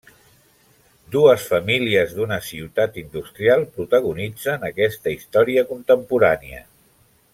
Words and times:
Dues 1.15 1.43
famílies 1.49 2.15
d'una 2.19 2.39
ciutat 2.47 2.97
industrial 3.01 3.67
protagonitzen 3.77 4.67
aquesta 4.71 5.15
història 5.19 5.67
contemporània. 5.75 6.65